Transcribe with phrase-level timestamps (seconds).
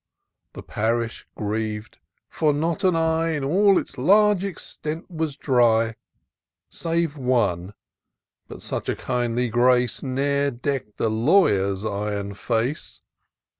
[0.53, 5.93] The parish griev'd, for not an eye In all its large extent was dry.
[6.71, 7.75] Save one;—
[8.49, 13.03] ^but such a kindly grace Ne'er deck'd the lawyer'^ iron face.